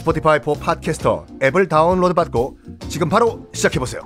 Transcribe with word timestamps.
Spotify 0.00 0.40
for 0.42 0.54
Podcasters 0.54 1.26
앱을 1.42 1.68
다운로드 1.68 2.14
받고 2.14 2.58
지금 2.88 3.08
바로 3.08 3.46
시작해보세요. 3.52 4.02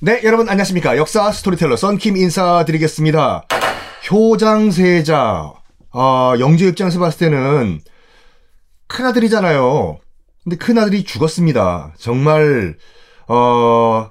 네, 0.00 0.20
여러분 0.24 0.48
안녕하십니까. 0.48 0.96
역사 0.96 1.30
스토리텔러 1.30 1.76
썬킴 1.76 2.16
인사드리겠습니다. 2.16 3.46
효장세자, 4.10 5.52
아, 5.92 6.34
영주 6.40 6.66
입장에서 6.66 6.98
봤을 6.98 7.20
때는 7.20 7.80
큰아들이잖아요. 8.88 10.00
근데 10.42 10.56
큰아들이 10.56 11.04
죽었습니다. 11.04 11.94
정말, 11.98 12.76
어, 13.28 14.10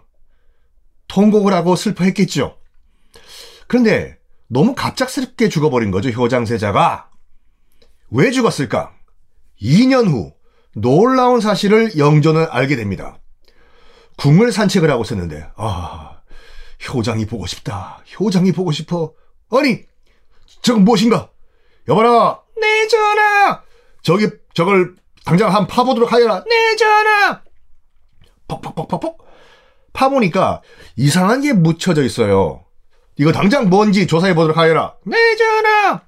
통곡을 1.09 1.52
하고 1.52 1.75
슬퍼했겠죠. 1.75 2.55
그런데 3.67 4.17
너무 4.47 4.75
갑작스럽게 4.75 5.49
죽어버린 5.49 5.92
거죠, 5.92 6.09
효장세자가. 6.09 7.11
왜 8.12 8.30
죽었을까? 8.31 8.94
2년 9.62 10.08
후 10.08 10.34
놀라운 10.76 11.40
사실을 11.42 11.98
영조는 11.98 12.48
알게 12.50 12.76
됩니다. 12.76 13.17
궁을 14.17 14.52
산책을 14.52 14.90
하고 14.92 15.04
있었는데, 15.04 15.50
아, 15.56 16.22
효장이 16.94 17.26
보고 17.26 17.48
싶다. 17.48 18.04
효장이 18.20 18.52
보고 18.52 18.72
싶어. 18.72 19.14
아니, 19.52 19.84
저건 20.62 20.84
무엇인가? 20.84 21.30
여봐라, 21.88 22.42
내 22.59 22.88
전하! 22.88 23.64
저기, 24.04 24.30
저걸 24.54 24.95
당장 25.26 25.54
한 25.54 25.67
파보도록 25.67 26.12
하여라. 26.12 26.44
내 26.48 26.76
전하! 26.76 27.42
퍽퍽퍽퍽퍽. 28.48 29.17
파보니까 29.94 30.62
이상한 30.95 31.42
게 31.42 31.54
묻혀져 31.54 32.04
있어요. 32.04 32.66
이거 33.17 33.32
당장 33.32 33.70
뭔지 33.70 34.08
조사해 34.08 34.36
보도록 34.36 34.58
하여라. 34.58 34.95
네, 35.06 35.36
전하! 35.36 36.02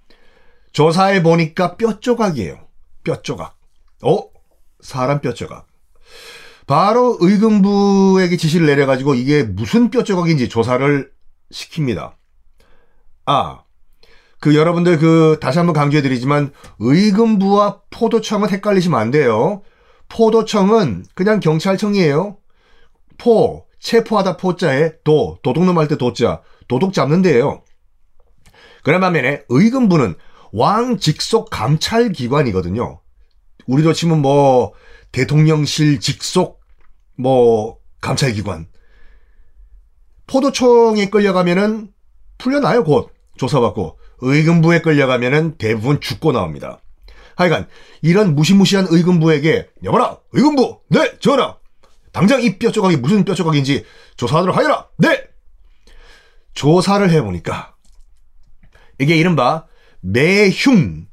조사해 0.74 1.24
보니까 1.24 1.78
뼈 1.78 2.00
조각이에요. 2.00 2.60
뼈 3.04 3.22
조각. 3.22 3.56
어? 4.04 4.24
사람 4.82 5.22
뼈 5.22 5.34
조각. 5.34 5.68
바로 6.66 7.18
의금부에게 7.20 8.38
지시를 8.38 8.66
내려가지고 8.68 9.16
이게 9.16 9.44
무슨 9.44 9.90
뼈 9.90 10.04
조각인지 10.04 10.50
조사를 10.50 11.12
시킵니다. 11.52 12.14
아, 13.26 13.64
그 14.40 14.56
여러분들 14.56 14.98
그 14.98 15.38
다시 15.42 15.60
한번 15.60 15.74
강조해드리지만 15.74 16.52
의금부와 16.80 17.82
포도청은 17.92 18.50
헷갈리시면 18.50 19.00
안 19.00 19.12
돼요. 19.12 19.62
포도청은 20.10 21.06
그냥 21.16 21.40
경찰청이에요. 21.40 22.38
포, 23.18 23.68
체포하다 23.80 24.38
포자에 24.38 24.94
도, 25.04 25.38
도둑놈 25.44 25.78
할 25.78 25.88
때 25.88 25.98
도자, 25.98 26.42
도둑 26.68 26.94
잡는 26.94 27.22
데예요. 27.22 27.64
그런 28.84 29.00
반면에 29.02 29.44
의금부는 29.50 30.16
왕 30.54 30.98
직속 31.00 31.50
감찰 31.50 32.12
기관이거든요. 32.12 33.02
우리도 33.66 33.94
치면 33.94 34.22
뭐 34.22 34.74
대통령실 35.12 36.00
직속 36.00 36.62
뭐 37.18 37.80
감찰 38.02 38.34
기관. 38.34 38.68
포도청에 40.28 41.10
끌려가면은 41.10 41.92
풀려나요 42.38 42.84
곧 42.84 43.12
조사받고 43.38 43.98
의금부에 44.20 44.82
끌려가면은 44.82 45.58
대부분 45.58 46.00
죽고 46.00 46.32
나옵니다. 46.32 46.80
하여간 47.36 47.68
이런 48.04 48.36
무시무시한 48.36 48.86
의금부에게 48.90 49.70
여봐라 49.84 50.20
의금부 50.34 50.82
네 50.90 51.18
전하 51.20 51.58
당장 52.12 52.44
이 52.44 52.60
뼈 52.60 52.72
조각이 52.72 52.98
무슨 52.98 53.26
뼈 53.26 53.34
조각인지 53.34 53.86
조사하도록 54.18 54.56
하여라 54.56 54.88
네 55.00 55.24
조사를 56.54 57.10
해보니까 57.10 57.74
이게 59.00 59.16
이른바 59.16 59.66
매흉 60.04 61.08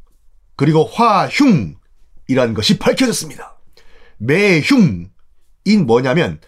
그리고 0.57 0.85
화흉이라는 0.85 2.55
것이 2.55 2.79
밝혀졌습니다. 2.79 3.59
매흉인 4.19 5.09
뭐냐면 5.87 6.41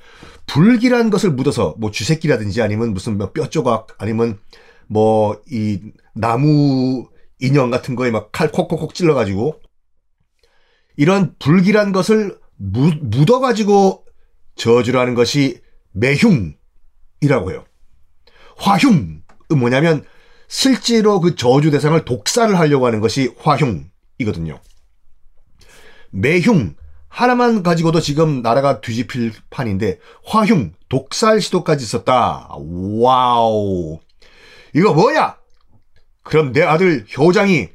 불길한 0.47 1.08
것을 1.10 1.31
묻어서 1.31 1.75
뭐 1.78 1.91
쥐새끼라든지 1.91 2.60
아니면 2.60 2.92
무슨 2.92 3.16
뭐뼈 3.16 3.48
조각 3.48 3.94
아니면 3.98 4.38
뭐 4.88 5.41
이 5.50 5.81
나무 6.14 7.08
인형 7.38 7.70
같은 7.70 7.94
거에 7.97 8.10
막 8.10 8.32
칼 8.32 8.50
콕콕콕 8.52 8.94
찔러가지고 8.94 9.60
이런 10.97 11.34
불길한 11.38 11.92
것을 11.92 12.38
묻, 12.56 12.98
묻어가지고 13.02 14.04
저주를 14.56 15.00
하는 15.00 15.14
것이 15.14 15.60
매흉이라고 15.92 17.50
해요. 17.50 17.64
화흉은 18.58 19.22
뭐냐면 19.56 20.04
실제로 20.52 21.18
그 21.18 21.34
저주 21.34 21.70
대상을 21.70 22.04
독살을 22.04 22.58
하려고 22.58 22.84
하는 22.86 23.00
것이 23.00 23.34
화흉이거든요. 23.38 24.60
매흉 26.10 26.74
하나만 27.08 27.62
가지고도 27.62 28.00
지금 28.00 28.42
나라가 28.42 28.82
뒤집힐 28.82 29.32
판인데 29.48 29.98
화흉 30.26 30.74
독살 30.90 31.40
시도까지 31.40 31.84
있었다. 31.84 32.50
Wow. 32.50 33.98
이거 34.74 34.92
뭐야? 34.92 35.38
그럼 36.22 36.52
내 36.52 36.62
아들 36.62 37.06
효장이 37.16 37.70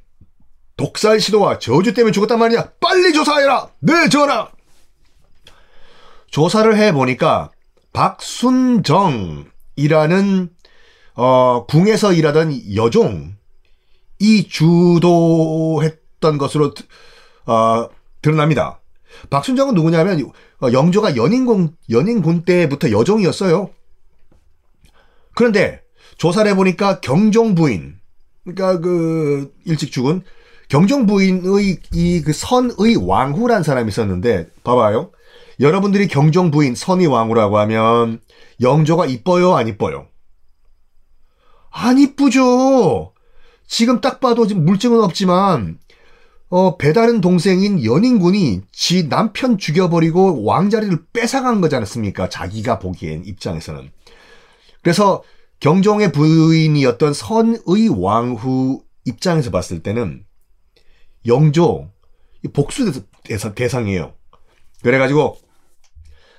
독살 0.78 1.20
시도와 1.20 1.58
저주 1.58 1.96
때문에 1.96 2.12
죽었단 2.12 2.38
말이야. 2.38 2.74
빨리 2.80 3.12
조사해라. 3.12 3.70
네 3.80 4.08
전하. 4.08 4.52
조사를 6.30 6.78
해 6.78 6.92
보니까 6.92 7.50
박순정이라는 7.92 9.48
어, 11.18 11.66
궁에서 11.66 12.14
일하던 12.14 12.76
여종이 12.76 13.34
주도했던 14.48 16.38
것으로 16.38 16.74
어, 17.48 17.90
드러납니다. 18.22 18.80
박순정은 19.32 19.74
누구냐면 19.74 20.32
어, 20.62 20.72
영조가 20.72 21.16
연인군 21.16 21.76
연인군 21.90 22.44
때부터 22.46 22.92
여종이었어요. 22.92 23.72
그런데 25.36 25.82
조사를 26.18 26.50
해보니까 26.52 27.00
경종 27.02 27.56
부인, 27.56 27.96
그러니까 28.44 28.80
그 28.80 29.54
일찍 29.66 29.92
죽은 29.92 30.22
경종 30.70 31.08
부인의 31.08 31.80
이 31.94 32.22
그 32.24 32.32
선의 32.32 32.96
왕후란 32.96 33.64
사람이 33.64 33.90
있었는데 33.90 34.50
봐봐요. 34.64 35.12
여러분들이 35.60 36.08
경종 36.08 36.52
부인 36.52 36.76
선의 36.76 37.08
왕후라고 37.08 37.58
하면 37.58 38.20
영조가 38.62 39.08
이뻐요, 39.08 39.56
안 39.56 39.68
이뻐요? 39.68 40.08
안 41.80 42.00
이쁘죠. 42.00 43.14
지금 43.68 44.02
딱 44.02 44.20
봐도 44.20 44.48
지금 44.48 44.66
물증은 44.66 45.00
없지만 45.00 45.78
어, 46.50 46.76
배다른 46.78 47.22
동생인 47.22 47.86
연인군이 47.86 48.62
지 48.72 49.08
남편 49.08 49.60
죽여버리고 49.60 50.44
왕자리를 50.44 51.06
뺏어간 51.14 51.62
거지 51.62 51.76
않습니까? 51.76 52.30
자기가 52.30 52.80
보기엔 52.80 53.26
입장에서는. 53.26 53.92
그래서 54.82 55.22
경종의 55.60 56.14
부인이었던 56.14 57.14
선의 57.14 57.90
왕후 57.90 58.82
입장에서 59.06 59.52
봤을 59.52 59.84
때는 59.84 60.26
영조 61.28 61.92
복수 62.54 63.04
대상이에요. 63.56 64.14
그래가지고 64.82 65.38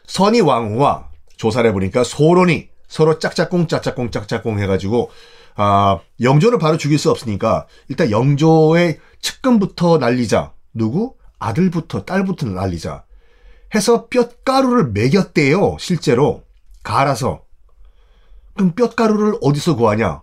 선의 0.05 0.41
왕후와 0.41 1.11
조사를 1.37 1.69
해보니까 1.71 2.03
소론이 2.03 2.71
서로 2.89 3.19
짝짝꿍 3.19 3.69
짝짝꿍 3.69 4.11
짝짝꿍 4.11 4.59
해가지고 4.59 5.11
아 5.57 6.01
영조를 6.21 6.59
바로 6.59 6.77
죽일 6.77 6.99
수 6.99 7.11
없으니까 7.11 7.67
일단 7.89 8.11
영조의 8.11 8.99
측근부터 9.21 9.99
날리자. 9.99 10.53
누구? 10.75 11.15
아들부터 11.39 12.05
딸부터 12.05 12.47
날리자. 12.47 13.05
해서 13.75 14.07
뼛가루를 14.09 14.91
매겼대요 14.93 15.77
실제로. 15.79 16.43
갈아서. 16.83 17.45
그럼 18.55 18.73
뼈가루를 18.73 19.35
어디서 19.41 19.77
구하냐? 19.77 20.23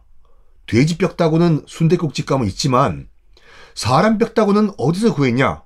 돼지 0.67 0.97
뼈다구는 0.97 1.63
순대국집 1.67 2.25
가면 2.25 2.47
있지만 2.47 3.07
사람 3.75 4.17
뼈다구는 4.17 4.71
어디서 4.77 5.13
구했냐? 5.13 5.63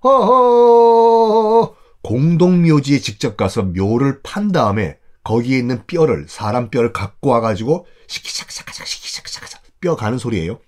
어허! 0.00 1.74
공동묘지에 2.02 2.98
직접 2.98 3.36
가서 3.36 3.62
묘를 3.62 4.20
판 4.22 4.52
다음에 4.52 4.98
거기에 5.24 5.58
있는 5.58 5.82
뼈를 5.86 6.26
사람 6.28 6.70
뼈를 6.70 6.92
갖고 6.92 7.30
와가지고 7.30 7.86
시키샥샥샥 8.06 8.84
시키샥샥 8.84 9.58
뼈 9.80 9.96
가는 9.96 10.18
소리예요. 10.18 10.60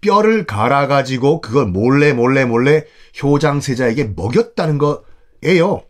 뼈를 0.00 0.44
갈아가지고 0.46 1.40
그걸 1.40 1.66
몰래 1.66 2.12
몰래 2.12 2.44
몰래 2.44 2.84
효장세자에게 3.22 4.12
먹였다는 4.16 4.78
거예요. 4.78 5.82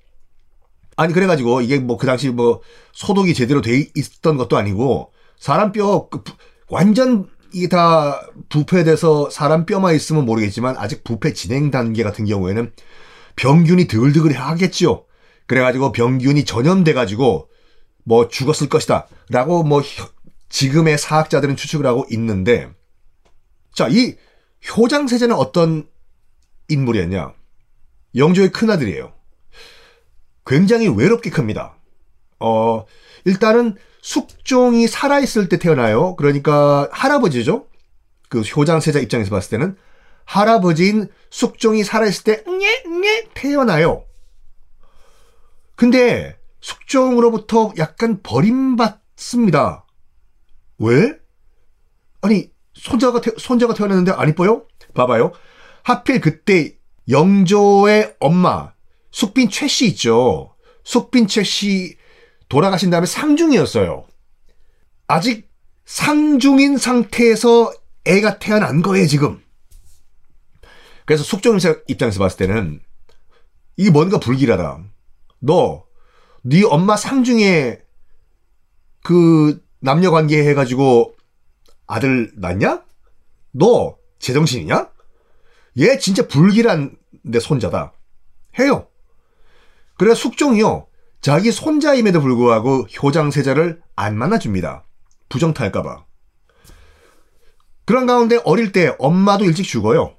아니 0.96 1.14
그래가지고 1.14 1.62
이게 1.62 1.78
뭐 1.78 1.96
그 1.96 2.06
당시 2.06 2.28
뭐 2.28 2.60
소독이 2.92 3.34
제대로 3.34 3.62
돼 3.62 3.86
있었던 3.94 4.36
것도 4.36 4.56
아니고 4.56 5.12
사람 5.38 5.72
뼈 5.72 6.08
그, 6.08 6.22
완전 6.68 7.28
이게 7.52 7.68
다 7.68 8.20
부패돼서 8.48 9.30
사람 9.30 9.66
뼈만 9.66 9.94
있으면 9.94 10.24
모르겠지만 10.26 10.76
아직 10.78 11.04
부패 11.04 11.32
진행 11.32 11.70
단계 11.70 12.02
같은 12.02 12.24
경우에는 12.26 12.72
병균이 13.36 13.86
드글드글 13.86 14.32
하겠지요. 14.32 15.04
그래가지고 15.46 15.92
병균이 15.92 16.44
전염돼가지고 16.44 17.48
뭐 18.04 18.28
죽었을 18.28 18.68
것이다. 18.68 19.06
라고 19.30 19.62
뭐 19.62 19.82
지금의 20.48 20.98
사학자들은 20.98 21.56
추측을 21.56 21.86
하고 21.86 22.06
있는데 22.10 22.70
자, 23.74 23.88
이 23.88 24.16
효장세자는 24.76 25.34
어떤 25.34 25.88
인물이었냐? 26.68 27.32
영조의 28.14 28.52
큰아들이에요. 28.52 29.12
굉장히 30.46 30.88
외롭게 30.88 31.30
큽니다. 31.30 31.76
어, 32.38 32.84
일단은 33.24 33.76
숙종이 34.02 34.88
살아있을 34.88 35.48
때 35.48 35.58
태어나요. 35.58 36.16
그러니까 36.16 36.88
할아버지죠. 36.90 37.66
그 38.28 38.40
효장세자 38.40 38.98
입장에서 38.98 39.30
봤을 39.30 39.50
때는 39.50 39.76
할아버지인 40.24 41.08
숙종이 41.30 41.84
살아있을 41.84 42.24
때 42.24 42.44
응예 42.46 42.82
응예 42.86 43.28
태어나요. 43.34 44.04
근데 45.76 46.38
숙종으로부터 46.96 47.72
약간 47.78 48.20
버림받습니다. 48.22 49.86
왜? 50.78 51.12
아니 52.20 52.50
손자가 52.74 53.20
태, 53.20 53.32
손자가 53.38 53.72
태어났는데 53.74 54.12
안 54.12 54.28
이뻐요? 54.28 54.66
봐봐요. 54.94 55.32
하필 55.82 56.20
그때 56.20 56.76
영조의 57.08 58.16
엄마 58.20 58.72
숙빈 59.10 59.48
최 59.48 59.66
씨 59.66 59.86
있죠. 59.88 60.54
숙빈 60.84 61.26
최 61.26 61.42
씨 61.42 61.96
돌아가신 62.48 62.90
다음에 62.90 63.06
상중이었어요. 63.06 64.04
아직 65.08 65.50
상중인 65.86 66.76
상태에서 66.76 67.72
애가 68.04 68.38
태어난 68.38 68.82
거예요, 68.82 69.06
지금. 69.06 69.42
그래서 71.06 71.24
숙종 71.24 71.58
입장에서 71.88 72.18
봤을 72.18 72.38
때는 72.46 72.80
이게 73.76 73.90
뭔가 73.90 74.18
불길하다. 74.18 74.84
너, 75.40 75.84
네 76.42 76.62
엄마 76.64 76.96
상중에 76.96 77.80
그 79.02 79.62
남녀 79.80 80.10
관계 80.10 80.44
해가지고 80.48 81.14
아들 81.86 82.32
낳냐? 82.36 82.84
너 83.52 83.96
제정신이냐? 84.18 84.90
얘 85.78 85.98
진짜 85.98 86.26
불길한 86.26 86.96
내 87.22 87.40
손자다. 87.40 87.92
해요. 88.58 88.88
그래 89.96 90.14
숙종이요. 90.14 90.86
자기 91.20 91.52
손자임에도 91.52 92.20
불구하고 92.20 92.82
효장세자를 92.82 93.80
안 93.94 94.16
만나줍니다. 94.16 94.84
부정탈까봐. 95.28 96.04
그런 97.84 98.06
가운데 98.06 98.40
어릴 98.44 98.72
때 98.72 98.94
엄마도 98.98 99.44
일찍 99.44 99.64
죽어요. 99.64 100.16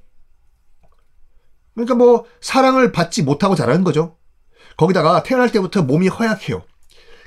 그러니까 1.73 1.95
뭐 1.95 2.25
사랑을 2.39 2.91
받지 2.91 3.23
못하고 3.23 3.55
자라는 3.55 3.83
거죠. 3.83 4.17
거기다가 4.77 5.23
태어날 5.23 5.51
때부터 5.51 5.83
몸이 5.83 6.07
허약해요. 6.07 6.63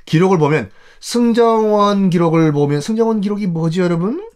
기록을 0.05 0.39
보면 0.39 0.71
승정원 1.01 2.11
기록을 2.11 2.53
보면 2.53 2.81
승정원 2.81 3.21
기록이 3.21 3.47
뭐지 3.47 3.81
여러분? 3.81 4.29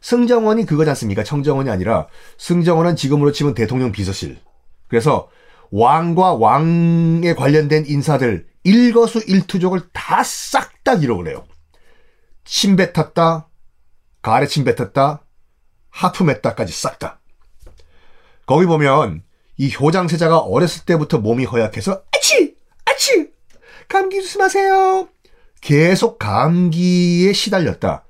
승정원이 0.00 0.66
그거지 0.66 0.90
않습니까? 0.90 1.24
청정원이 1.24 1.70
아니라 1.70 2.08
승정원은 2.38 2.96
지금으로 2.96 3.32
치면 3.32 3.54
대통령 3.54 3.90
비서실. 3.90 4.38
그래서 4.88 5.28
왕과 5.70 6.34
왕에 6.34 7.34
관련된 7.34 7.86
인사들 7.86 8.46
일거수 8.64 9.20
일투족을 9.26 9.88
다 9.92 10.22
싹 10.22 10.74
다 10.84 10.96
기록을 10.98 11.28
해요. 11.28 11.44
침 12.44 12.76
뱉었다, 12.76 13.48
가래 14.20 14.46
침 14.46 14.64
뱉었다, 14.64 15.24
하품했다까지 15.88 16.72
싹 16.72 16.98
다. 16.98 17.20
거기 18.44 18.66
보면 18.66 19.22
이 19.56 19.72
효장세자가 19.78 20.38
어렸을 20.38 20.84
때부터 20.84 21.18
몸이 21.18 21.44
허약해서 21.44 22.02
아치! 22.14 22.56
아치! 22.84 23.30
감기 23.88 24.20
조심하세요. 24.20 25.08
계속 25.60 26.18
감기에 26.18 27.32
시달렸다. 27.32 28.04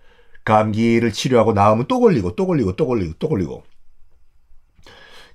감기를 0.45 1.13
치료하고 1.13 1.53
나오면 1.53 1.87
또 1.89 2.01
걸리고 2.01 2.35
또 2.35 2.47
걸리고 2.47 2.77
또 2.77 2.87
걸리고 2.87 3.15
또 3.19 3.29
걸리고. 3.29 3.63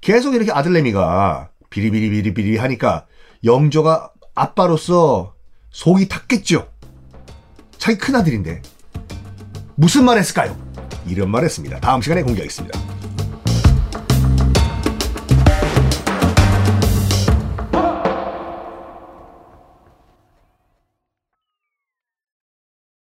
계속 0.02 0.36
이렇게 0.36 0.52
아들내미가 0.52 1.50
비리비리비리비리 1.70 2.58
하니까 2.58 3.06
영조가 3.44 4.14
아빠로서 4.36 5.36
속이 5.72 6.08
탔겠죠. 6.08 6.70
자기 7.78 7.98
큰아들인데 7.98 8.62
무슨 9.76 10.06
말 10.06 10.18
했을까요? 10.18 10.58
이런 11.08 11.30
말 11.30 11.44
했습니다. 11.44 11.80
다음 11.80 12.02
시간에 12.02 12.22
공개하겠습니다. 12.24 12.99